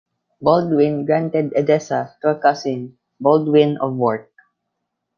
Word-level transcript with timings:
Baldwin 0.41 1.05
granted 1.05 1.53
Edessa 1.55 2.15
to 2.23 2.29
a 2.31 2.39
cousin, 2.39 2.97
Baldwin 3.19 3.77
of 3.77 3.91
Bourcq. 3.91 4.29